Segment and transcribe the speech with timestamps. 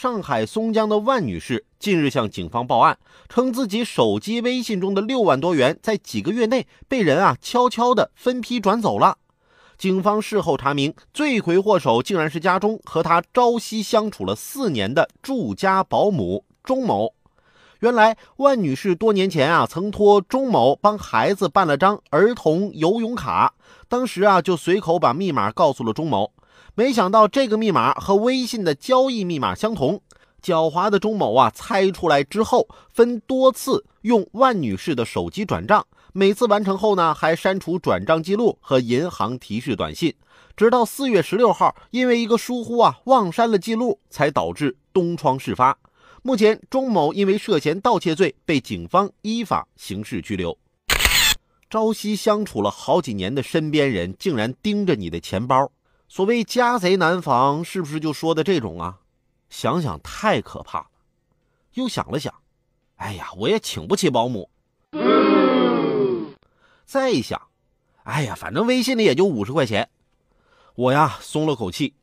[0.00, 9.18] 上海松江的万女士近日向警方报案，称自己手机微信中的六万多元在几个月内被人啊悄悄的分批转走了。
[9.76, 17.12] 警方事后查明，罪魁祸首竟然是家中和她朝夕相处了四年的住家保姆钟某。
[17.80, 23.54] 原来，万女士多年前啊曾托钟某帮孩子办了张儿童游泳卡，
[23.88, 26.30] 当时啊就随口把密码告诉了钟某。
[26.74, 30.02] 没想到这个密码和微信的交易密码相同，
[30.42, 40.14] 狡猾的钟某啊猜出来之后，分多次用万女士的手机转账，每次完成后呢还删除转账记录和银行提示短信，
[40.54, 45.78] 直到四月十六号，因为一个疏忽啊忘删了记录，才导致东窗事发。
[46.22, 50.56] 目前钟某因为涉嫌盗窃罪被警方依法刑事拘留。
[51.70, 55.70] 朝夕相处了好几年的身边人，竟然盯着你的钱包。
[56.08, 58.98] 所谓家贼难防，是不是就说的这种啊？
[59.48, 60.86] 想想太可怕了。
[61.74, 62.34] 又想了想，
[62.96, 64.50] 哎呀，我也请不起保姆。
[66.84, 67.40] 再一想，
[68.02, 69.88] 哎呀，反正微信里也就五十块钱，
[70.74, 71.94] 我呀松了口气。